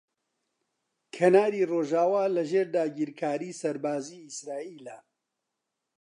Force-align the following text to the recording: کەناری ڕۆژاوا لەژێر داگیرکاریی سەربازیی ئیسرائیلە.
کەناری 1.15 1.61
ڕۆژاوا 1.71 2.23
لەژێر 2.35 2.67
داگیرکاریی 2.77 3.57
سەربازیی 3.61 4.25
ئیسرائیلە. 4.27 4.97